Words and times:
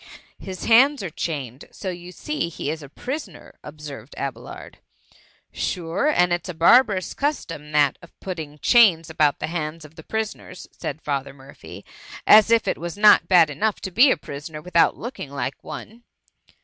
'^ 0.01 0.03
His 0.43 0.65
hands 0.65 1.03
are 1.03 1.11
chained, 1.11 1.65
so 1.71 1.91
you 1.91 2.11
see 2.11 2.49
he 2.49 2.71
is 2.71 2.81
a 2.81 2.89
prisoner;" 2.89 3.59
observed 3.71 4.15
Abelard. 4.17 4.79
^' 5.13 5.15
Sure, 5.51 6.07
and 6.07 6.33
it 6.33 6.41
*8 6.43 6.49
a 6.49 6.53
barbarous 6.55 7.13
custom 7.13 7.71
that 7.73 7.99
of 8.01 8.19
putthing 8.19 8.57
chains 8.63 9.11
about 9.11 9.37
the 9.37 9.45
hands 9.45 9.85
of 9.85 9.93
the 9.93 10.03
pri 10.03 10.21
soners,^ 10.21 10.65
said 10.71 11.03
Father 11.03 11.35
Murphy, 11.35 11.85
^' 11.87 11.91
as 12.25 12.49
if 12.49 12.67
it 12.67 12.79
was 12.79 12.97
not 12.97 13.27
bad 13.27 13.51
enough 13.51 13.79
to 13.81 13.91
be 13.91 14.09
a 14.09 14.17
prisoner 14.17 14.59
without 14.59 14.97
looking 14.97 15.29
like 15.29 15.63
one.'' 15.63 16.01